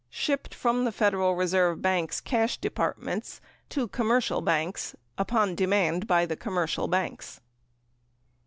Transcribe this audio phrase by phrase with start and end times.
[0.09, 6.25] Shipped from the Federal Reserve banks (cash departments) to com mercial banks upon demand by
[6.25, 7.39] the commercial banks.